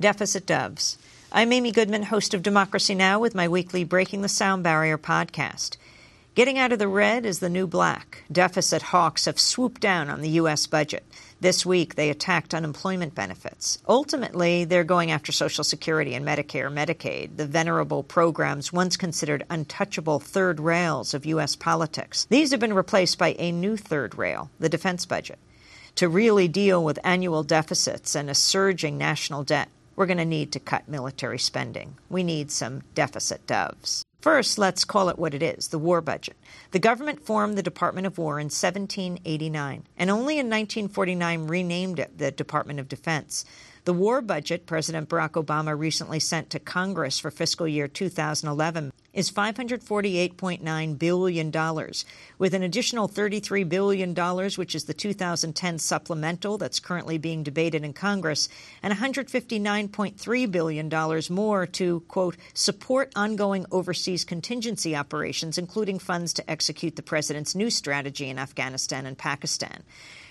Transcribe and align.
Deficit 0.00 0.46
Doves. 0.46 0.96
I'm 1.30 1.52
Amy 1.52 1.72
Goodman, 1.72 2.04
host 2.04 2.32
of 2.32 2.42
Democracy 2.42 2.94
Now! 2.94 3.18
with 3.18 3.34
my 3.34 3.48
weekly 3.48 3.84
Breaking 3.84 4.22
the 4.22 4.30
Sound 4.30 4.62
Barrier 4.62 4.96
podcast. 4.96 5.76
Getting 6.34 6.56
out 6.56 6.72
of 6.72 6.78
the 6.78 6.88
red 6.88 7.26
is 7.26 7.40
the 7.40 7.50
new 7.50 7.66
black. 7.66 8.24
Deficit 8.32 8.80
hawks 8.80 9.26
have 9.26 9.38
swooped 9.38 9.78
down 9.78 10.08
on 10.08 10.22
the 10.22 10.30
U.S. 10.30 10.66
budget. 10.66 11.04
This 11.42 11.66
week, 11.66 11.96
they 11.96 12.08
attacked 12.08 12.54
unemployment 12.54 13.14
benefits. 13.14 13.76
Ultimately, 13.86 14.64
they're 14.64 14.84
going 14.84 15.10
after 15.10 15.32
Social 15.32 15.64
Security 15.64 16.14
and 16.14 16.24
Medicare, 16.24 16.72
Medicaid, 16.72 17.36
the 17.36 17.44
venerable 17.44 18.02
programs 18.02 18.72
once 18.72 18.96
considered 18.96 19.44
untouchable 19.50 20.18
third 20.18 20.60
rails 20.60 21.12
of 21.12 21.26
U.S. 21.26 21.56
politics. 21.56 22.26
These 22.30 22.52
have 22.52 22.60
been 22.60 22.72
replaced 22.72 23.18
by 23.18 23.36
a 23.38 23.52
new 23.52 23.76
third 23.76 24.16
rail, 24.16 24.50
the 24.58 24.70
defense 24.70 25.04
budget. 25.04 25.38
To 25.96 26.08
really 26.08 26.48
deal 26.48 26.82
with 26.82 26.98
annual 27.04 27.42
deficits 27.42 28.14
and 28.14 28.30
a 28.30 28.34
surging 28.34 28.96
national 28.96 29.44
debt, 29.44 29.68
we're 30.00 30.06
going 30.06 30.16
to 30.16 30.24
need 30.24 30.50
to 30.50 30.58
cut 30.58 30.88
military 30.88 31.38
spending. 31.38 31.94
We 32.08 32.22
need 32.22 32.50
some 32.50 32.80
deficit 32.94 33.46
doves. 33.46 34.02
First, 34.22 34.56
let's 34.56 34.86
call 34.86 35.10
it 35.10 35.18
what 35.18 35.34
it 35.34 35.42
is 35.42 35.68
the 35.68 35.78
war 35.78 36.00
budget. 36.00 36.38
The 36.70 36.78
government 36.78 37.26
formed 37.26 37.58
the 37.58 37.62
Department 37.62 38.06
of 38.06 38.16
War 38.16 38.40
in 38.40 38.46
1789 38.46 39.84
and 39.98 40.10
only 40.10 40.38
in 40.38 40.46
1949 40.46 41.46
renamed 41.46 41.98
it 41.98 42.16
the 42.16 42.30
Department 42.30 42.80
of 42.80 42.88
Defense. 42.88 43.44
The 43.86 43.94
war 43.94 44.20
budget 44.20 44.66
President 44.66 45.08
Barack 45.08 45.42
Obama 45.42 45.78
recently 45.78 46.20
sent 46.20 46.50
to 46.50 46.58
Congress 46.58 47.18
for 47.18 47.30
fiscal 47.30 47.66
year 47.66 47.88
2011 47.88 48.92
is 49.14 49.30
$548.9 49.30 50.98
billion, 50.98 51.50
with 52.38 52.54
an 52.54 52.62
additional 52.62 53.08
$33 53.08 53.68
billion, 53.68 54.14
which 54.56 54.74
is 54.74 54.84
the 54.84 54.92
2010 54.92 55.78
supplemental 55.78 56.58
that's 56.58 56.78
currently 56.78 57.16
being 57.16 57.42
debated 57.42 57.82
in 57.82 57.94
Congress, 57.94 58.50
and 58.82 58.92
$159.3 58.92 60.50
billion 60.50 61.22
more 61.30 61.66
to, 61.66 62.00
quote, 62.00 62.36
support 62.52 63.10
ongoing 63.16 63.64
overseas 63.72 64.26
contingency 64.26 64.94
operations, 64.94 65.56
including 65.56 65.98
funds 65.98 66.34
to 66.34 66.48
execute 66.50 66.96
the 66.96 67.02
president's 67.02 67.54
new 67.54 67.70
strategy 67.70 68.28
in 68.28 68.38
Afghanistan 68.38 69.06
and 69.06 69.16
Pakistan. 69.16 69.82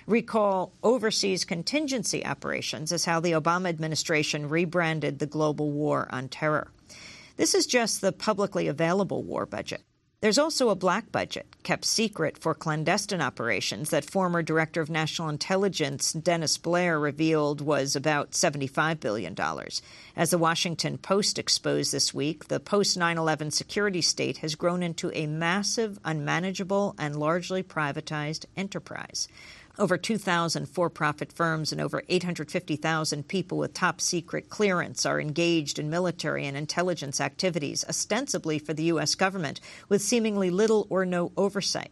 Recall 0.09 0.73
overseas 0.81 1.45
contingency 1.45 2.25
operations 2.25 2.91
as 2.91 3.05
how 3.05 3.19
the 3.19 3.33
Obama 3.33 3.69
administration 3.69 4.49
rebranded 4.49 5.19
the 5.19 5.27
global 5.27 5.69
war 5.69 6.07
on 6.09 6.29
terror. 6.29 6.71
This 7.37 7.53
is 7.53 7.67
just 7.67 8.01
the 8.01 8.11
publicly 8.11 8.67
available 8.67 9.21
war 9.21 9.45
budget. 9.45 9.83
There's 10.21 10.39
also 10.39 10.69
a 10.69 10.75
black 10.75 11.11
budget, 11.11 11.45
kept 11.61 11.85
secret 11.85 12.39
for 12.39 12.55
clandestine 12.55 13.21
operations, 13.21 13.91
that 13.91 14.03
former 14.03 14.41
Director 14.41 14.81
of 14.81 14.89
National 14.89 15.29
Intelligence 15.29 16.11
Dennis 16.11 16.57
Blair 16.57 16.99
revealed 16.99 17.61
was 17.61 17.95
about 17.95 18.31
$75 18.31 18.99
billion. 18.99 19.35
As 20.17 20.31
the 20.31 20.39
Washington 20.39 20.97
Post 20.97 21.37
exposed 21.37 21.93
this 21.93 22.15
week, 22.15 22.47
the 22.47 22.59
post 22.59 22.97
9 22.97 23.17
11 23.17 23.51
security 23.51 24.01
state 24.01 24.39
has 24.39 24.55
grown 24.55 24.81
into 24.81 25.11
a 25.13 25.27
massive, 25.27 25.99
unmanageable, 26.03 26.95
and 26.97 27.15
largely 27.15 27.61
privatized 27.61 28.45
enterprise. 28.57 29.27
Over 29.79 29.97
2,000 29.97 30.65
for 30.65 30.89
profit 30.89 31.31
firms 31.31 31.71
and 31.71 31.79
over 31.79 32.03
850,000 32.09 33.25
people 33.29 33.57
with 33.57 33.73
top 33.73 34.01
secret 34.01 34.49
clearance 34.49 35.05
are 35.05 35.21
engaged 35.21 35.79
in 35.79 35.89
military 35.89 36.45
and 36.45 36.57
intelligence 36.57 37.21
activities, 37.21 37.85
ostensibly 37.87 38.59
for 38.59 38.73
the 38.73 38.83
U.S. 38.83 39.15
government, 39.15 39.61
with 39.87 40.01
seemingly 40.01 40.49
little 40.49 40.85
or 40.89 41.05
no 41.05 41.31
oversight. 41.37 41.91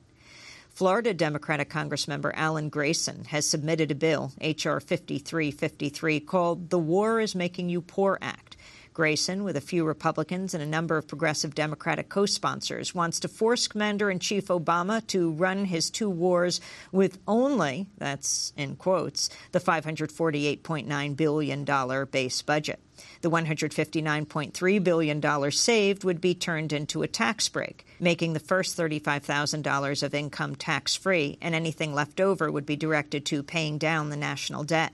Florida 0.70 1.14
Democratic 1.14 1.70
Congressmember 1.70 2.34
Alan 2.36 2.68
Grayson 2.68 3.24
has 3.30 3.48
submitted 3.48 3.90
a 3.90 3.96
bill, 3.96 4.34
H.R. 4.42 4.82
5353, 4.82 6.20
called 6.20 6.70
The 6.70 6.80
War 6.80 7.22
is 7.22 7.36
Making 7.36 7.70
You 7.70 7.80
Poor 7.80 8.20
Act 8.22 8.47
Grayson, 8.98 9.44
with 9.44 9.56
a 9.56 9.62
few 9.62 9.86
Republicans 9.86 10.56
and 10.56 10.64
a 10.64 10.66
number 10.66 10.98
of 10.98 11.08
progressive 11.08 11.54
Democratic 11.54 12.10
co 12.10 12.26
sponsors, 12.26 12.96
wants 12.96 13.20
to 13.20 13.28
force 13.28 13.68
Commander 13.68 14.10
in 14.10 14.18
Chief 14.18 14.48
Obama 14.48 15.06
to 15.06 15.30
run 15.34 15.66
his 15.66 15.92
two 15.92 16.10
wars 16.10 16.60
with 16.92 17.20
only, 17.28 17.86
that's 18.00 18.54
in 18.58 18.76
quotes, 18.76 19.30
the 19.52 19.60
$548.9 19.60 21.16
billion 21.16 22.06
base 22.06 22.42
budget. 22.42 22.80
The 23.22 23.30
$159.3 23.30 24.84
billion 24.84 25.52
saved 25.52 26.04
would 26.04 26.20
be 26.20 26.34
turned 26.34 26.74
into 26.74 27.04
a 27.04 27.08
tax 27.08 27.50
break, 27.50 27.86
making 28.00 28.34
the 28.34 28.40
first 28.40 28.76
$35,000 28.76 30.02
of 30.02 30.16
income 30.16 30.56
tax 30.56 30.96
free, 30.96 31.38
and 31.40 31.54
anything 31.54 31.94
left 31.94 32.20
over 32.20 32.52
would 32.52 32.66
be 32.66 32.76
directed 32.76 33.28
to 33.28 33.44
paying 33.44 33.78
down 33.78 34.10
the 34.10 34.18
national 34.18 34.64
debt. 34.64 34.92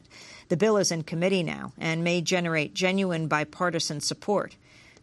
The 0.54 0.58
bill 0.58 0.78
is 0.78 0.92
in 0.92 1.02
committee 1.02 1.42
now 1.42 1.74
and 1.80 2.04
may 2.04 2.22
generate 2.22 2.76
genuine 2.76 3.28
bipartisan 3.28 4.02
support. 4.02 4.56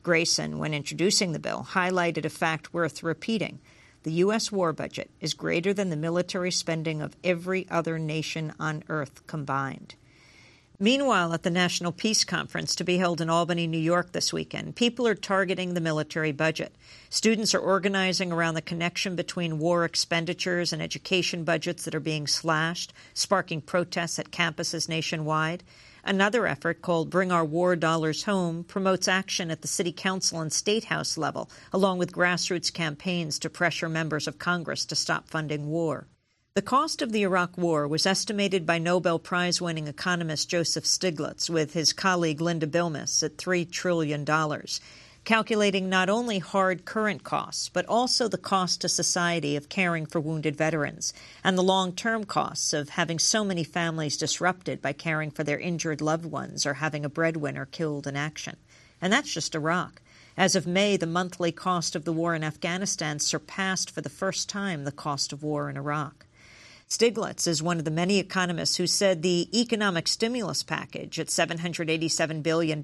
Grayson, 0.05 0.61
when 0.61 0.73
introducing 0.73 1.33
the 1.33 1.41
bill, 1.41 1.67
highlighted 1.71 2.25
a 2.25 2.31
fact 2.31 2.73
worth 2.73 3.03
repeating. 3.03 3.59
The 4.05 4.13
U.S. 4.13 4.53
war 4.53 4.73
budget 4.73 5.11
is 5.21 5.35
greater 5.35 5.75
than 5.75 5.91
the 5.91 5.97
military 5.97 6.53
spending 6.53 7.03
of 7.03 7.17
every 7.25 7.67
other 7.69 7.99
nation 7.99 8.53
on 8.61 8.85
earth 8.89 9.27
combined. 9.27 9.97
Meanwhile, 10.83 11.35
at 11.35 11.43
the 11.43 11.51
National 11.51 11.93
Peace 11.93 12.25
Conference 12.25 12.75
to 12.77 12.85
be 12.85 12.97
held 12.97 13.21
in 13.21 13.29
Albany, 13.29 13.67
New 13.67 13.77
York 13.77 14.13
this 14.13 14.33
weekend, 14.33 14.77
people 14.77 15.07
are 15.07 15.15
targeting 15.15 15.75
the 15.75 15.81
military 15.83 16.33
budget. 16.33 16.75
Students 17.11 17.55
are 17.55 17.61
organizing 17.61 18.33
around 18.33 18.55
the 18.55 18.63
connection 18.63 19.15
between 19.15 19.59
war 19.59 19.85
expenditures 19.85 20.73
and 20.73 20.81
education 20.81 21.45
budgets 21.45 21.85
that 21.85 21.95
are 21.95 22.01
being 22.01 22.27
slashed, 22.27 22.95
sparking 23.13 23.61
protests 23.61 24.19
at 24.19 24.31
campuses 24.31 24.89
nationwide. 24.89 25.65
Another 26.03 26.47
effort 26.47 26.81
called 26.81 27.11
Bring 27.11 27.31
Our 27.31 27.45
War 27.45 27.77
Dollars 27.77 28.23
Home 28.23 28.65
promotes 28.65 29.07
action 29.07 29.51
at 29.51 29.61
the 29.61 29.69
city 29.69 29.93
council 29.93 30.41
and 30.41 30.51
state 30.51 30.85
house 30.85 31.19
level, 31.19 31.51
along 31.75 31.99
with 31.99 32.11
grassroots 32.11 32.73
campaigns 32.73 33.39
to 33.41 33.51
pressure 33.51 33.91
members 33.91 34.27
of 34.27 34.39
Congress 34.39 34.87
to 34.87 34.97
stop 34.97 35.29
funding 35.29 35.67
war. 35.67 36.07
The 36.57 36.63
cost 36.63 37.01
of 37.01 37.13
the 37.13 37.23
Iraq 37.23 37.57
War 37.57 37.87
was 37.87 38.07
estimated 38.07 38.67
by 38.67 38.79
Nobel 38.79 39.21
Prize 39.21 39.63
winning 39.63 39.87
economist 39.87 40.49
Joseph 40.49 40.83
Stiglitz 40.83 41.49
with 41.49 41.75
his 41.75 41.93
colleague 41.93 42.41
Linda 42.41 42.67
Bilmes 42.67 43.23
at 43.23 43.37
$3 43.37 43.71
trillion, 43.71 44.27
calculating 45.25 45.89
not 45.89 46.11
only 46.11 46.41
hard 46.41 46.85
current 46.85 47.23
costs, 47.23 47.69
but 47.69 47.87
also 47.87 48.27
the 48.27 48.37
cost 48.37 48.81
to 48.81 48.89
society 48.89 49.55
of 49.55 49.69
caring 49.69 50.07
for 50.07 50.19
wounded 50.19 50.57
veterans 50.57 51.15
and 51.45 51.57
the 51.57 51.63
long 51.63 51.93
term 51.93 52.25
costs 52.25 52.73
of 52.73 52.89
having 52.89 53.21
so 53.21 53.45
many 53.45 53.63
families 53.63 54.17
disrupted 54.17 54.83
by 54.83 54.93
caring 54.93 55.31
for 55.31 55.45
their 55.45 55.61
injured 55.61 56.01
loved 56.01 56.27
ones 56.27 56.67
or 56.67 56.75
having 56.75 57.05
a 57.05 57.09
breadwinner 57.09 57.67
killed 57.67 58.09
in 58.09 58.17
action. 58.17 58.57
And 59.01 59.13
that's 59.13 59.33
just 59.33 59.55
Iraq. 59.55 60.03
As 60.37 60.57
of 60.57 60.67
May, 60.67 60.97
the 60.97 61.07
monthly 61.07 61.53
cost 61.53 61.95
of 61.95 62.05
the 62.05 62.13
war 62.13 62.35
in 62.35 62.43
Afghanistan 62.43 63.21
surpassed 63.21 63.89
for 63.89 64.01
the 64.01 64.09
first 64.09 64.49
time 64.49 64.83
the 64.83 64.91
cost 64.91 65.33
of 65.33 65.45
war 65.45 65.71
in 65.71 65.77
Iraq. 65.77 66.27
Stiglitz 66.91 67.47
is 67.47 67.63
one 67.63 67.79
of 67.79 67.85
the 67.85 67.91
many 67.93 68.19
economists 68.19 68.77
who 68.77 68.87
said 68.89 69.23
the 69.23 69.49
economic 69.57 70.09
stimulus 70.09 70.65
package 70.65 71.21
at 71.21 71.29
$787 71.29 72.43
billion 72.43 72.83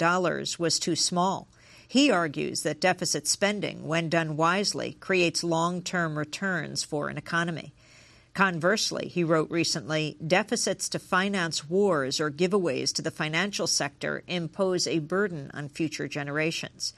was 0.60 0.78
too 0.78 0.94
small. 0.94 1.48
He 1.88 2.08
argues 2.08 2.62
that 2.62 2.80
deficit 2.80 3.26
spending, 3.26 3.88
when 3.88 4.08
done 4.08 4.36
wisely, 4.36 4.96
creates 5.00 5.42
long 5.42 5.82
term 5.82 6.16
returns 6.16 6.84
for 6.84 7.08
an 7.08 7.18
economy. 7.18 7.72
Conversely, 8.32 9.08
he 9.08 9.24
wrote 9.24 9.50
recently, 9.50 10.16
deficits 10.24 10.88
to 10.90 11.00
finance 11.00 11.68
wars 11.68 12.20
or 12.20 12.30
giveaways 12.30 12.92
to 12.94 13.02
the 13.02 13.10
financial 13.10 13.66
sector 13.66 14.22
impose 14.28 14.86
a 14.86 15.00
burden 15.00 15.50
on 15.52 15.68
future 15.68 16.06
generations. 16.06 16.92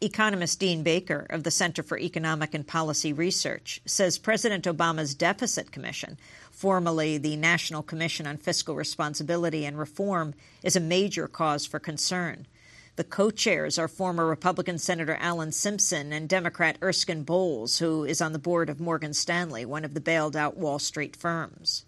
Economist 0.00 0.60
Dean 0.60 0.84
Baker 0.84 1.26
of 1.28 1.42
the 1.42 1.50
Center 1.50 1.82
for 1.82 1.98
Economic 1.98 2.54
and 2.54 2.64
Policy 2.64 3.12
Research 3.12 3.80
says 3.84 4.16
President 4.16 4.64
Obama's 4.64 5.12
Deficit 5.12 5.72
Commission, 5.72 6.16
formerly 6.52 7.18
the 7.18 7.34
National 7.34 7.82
Commission 7.82 8.24
on 8.24 8.36
Fiscal 8.36 8.76
Responsibility 8.76 9.66
and 9.66 9.76
Reform, 9.76 10.34
is 10.62 10.76
a 10.76 10.80
major 10.80 11.26
cause 11.26 11.66
for 11.66 11.80
concern. 11.80 12.46
The 12.94 13.02
co 13.02 13.32
chairs 13.32 13.76
are 13.76 13.88
former 13.88 14.24
Republican 14.24 14.78
Senator 14.78 15.16
Alan 15.20 15.50
Simpson 15.50 16.12
and 16.12 16.28
Democrat 16.28 16.78
Erskine 16.80 17.24
Bowles, 17.24 17.78
who 17.78 18.04
is 18.04 18.20
on 18.20 18.32
the 18.32 18.38
board 18.38 18.70
of 18.70 18.78
Morgan 18.78 19.14
Stanley, 19.14 19.64
one 19.64 19.84
of 19.84 19.94
the 19.94 20.00
bailed 20.00 20.36
out 20.36 20.56
Wall 20.56 20.78
Street 20.78 21.16
firms. 21.16 21.84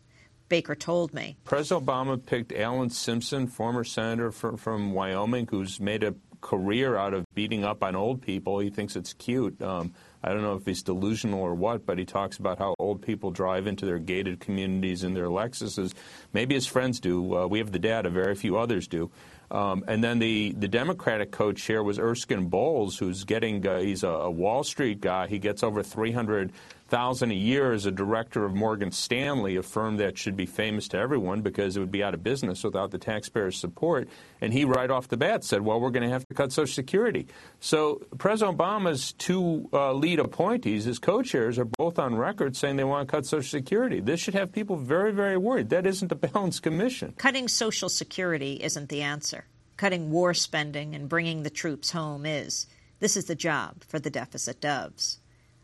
Baker 0.48 0.74
told 0.74 1.14
me. 1.14 1.36
President 1.44 1.86
Obama 1.86 2.24
picked 2.24 2.52
Alan 2.52 2.90
Simpson, 2.90 3.46
former 3.46 3.84
senator 3.84 4.32
from, 4.32 4.56
from 4.56 4.92
Wyoming, 4.92 5.46
who's 5.48 5.78
made 5.78 6.02
a 6.02 6.16
career 6.40 6.96
out 6.96 7.14
of 7.14 7.24
beating 7.34 7.64
up 7.64 7.82
on 7.82 7.94
old 7.96 8.22
people. 8.22 8.58
He 8.58 8.70
thinks 8.70 8.96
it's 8.96 9.12
cute. 9.12 9.60
Um, 9.62 9.92
I 10.22 10.30
don't 10.30 10.42
know 10.42 10.54
if 10.54 10.66
he's 10.66 10.82
delusional 10.82 11.40
or 11.40 11.54
what, 11.54 11.86
but 11.86 11.98
he 11.98 12.04
talks 12.04 12.36
about 12.36 12.58
how 12.58 12.74
old 12.78 13.02
people 13.02 13.30
drive 13.30 13.66
into 13.66 13.86
their 13.86 13.98
gated 13.98 14.40
communities 14.40 15.02
in 15.02 15.14
their 15.14 15.26
Lexuses. 15.28 15.94
Maybe 16.32 16.54
his 16.54 16.66
friends 16.66 17.00
do. 17.00 17.36
Uh, 17.36 17.46
we 17.46 17.58
have 17.58 17.72
the 17.72 17.78
data. 17.78 18.10
Very 18.10 18.34
few 18.34 18.58
others 18.58 18.86
do. 18.86 19.10
Um, 19.50 19.84
and 19.88 20.02
then 20.02 20.20
the, 20.20 20.52
the 20.52 20.68
Democratic 20.68 21.32
co-chair 21.32 21.82
was 21.82 21.98
Erskine 21.98 22.46
Bowles, 22.46 22.98
who's 22.98 23.24
getting 23.24 23.66
uh, 23.66 23.80
he's 23.80 24.04
a, 24.04 24.08
a, 24.08 24.30
Wall 24.30 24.62
Street 24.62 25.00
guy. 25.00 25.26
He 25.26 25.40
gets 25.40 25.64
over 25.64 25.82
three 25.82 26.12
hundred 26.12 26.52
thousand 26.86 27.30
a 27.30 27.34
year 27.34 27.72
as 27.72 27.86
a 27.86 27.90
director 27.90 28.44
of 28.44 28.54
Morgan 28.54 28.90
Stanley, 28.90 29.56
a 29.56 29.62
firm 29.62 29.96
that 29.98 30.18
should 30.18 30.36
be 30.36 30.46
famous 30.46 30.88
to 30.88 30.98
everyone 30.98 31.40
because 31.40 31.76
it 31.76 31.80
would 31.80 31.90
be 31.90 32.02
out 32.02 32.14
of 32.14 32.22
business 32.22 32.62
without 32.64 32.90
the 32.90 32.98
taxpayers' 32.98 33.56
support. 33.56 34.08
And 34.40 34.52
he 34.52 34.64
right 34.64 34.90
off 34.90 35.08
the 35.08 35.16
bat 35.16 35.42
said, 35.42 35.62
"Well, 35.62 35.80
we're 35.80 35.90
going 35.90 36.04
to 36.04 36.10
have 36.10 36.26
to 36.28 36.34
cut 36.34 36.52
Social 36.52 36.72
Security." 36.72 37.26
So 37.58 38.02
President 38.18 38.56
Obama's 38.56 39.12
two 39.14 39.68
uh, 39.72 39.92
appointees, 40.18 40.84
his 40.84 40.98
co-chairs, 40.98 41.58
are 41.58 41.64
both 41.64 41.98
on 41.98 42.16
record 42.16 42.56
saying 42.56 42.76
they 42.76 42.84
want 42.84 43.08
to 43.08 43.10
cut 43.10 43.26
Social 43.26 43.48
Security. 43.58 44.00
This 44.00 44.20
should 44.20 44.34
have 44.34 44.52
people 44.52 44.76
very, 44.76 45.12
very 45.12 45.36
worried. 45.36 45.70
That 45.70 45.86
isn't 45.86 46.10
a 46.10 46.14
balanced 46.28 46.62
commission. 46.62 47.14
Cutting 47.16 47.48
Social 47.48 47.88
Security 47.88 48.54
isn't 48.54 48.88
the 48.88 49.02
answer. 49.02 49.44
Cutting 49.76 50.10
war 50.10 50.34
spending 50.34 50.94
and 50.94 51.08
bringing 51.08 51.42
the 51.42 51.50
troops 51.50 51.92
home 51.92 52.26
is. 52.26 52.66
This 52.98 53.16
is 53.16 53.26
the 53.26 53.34
job 53.34 53.84
for 53.84 53.98
the 53.98 54.10
deficit 54.10 54.60
doves. 54.60 55.20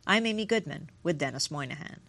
I'm 0.07 0.25
Amy 0.25 0.47
Goodman 0.47 0.91
with 1.03 1.19
Denis 1.19 1.51
Moynihan. 1.51 2.01